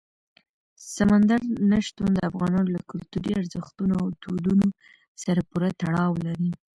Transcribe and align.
سمندر 0.95 1.41
نه 1.71 1.77
شتون 1.87 2.09
د 2.13 2.19
افغانانو 2.29 2.73
له 2.75 2.81
کلتوري 2.91 3.31
ارزښتونو 3.39 3.93
او 4.01 4.07
دودونو 4.21 4.67
سره 5.23 5.41
پوره 5.49 5.69
تړاو 5.81 6.11
لري. 6.25 6.51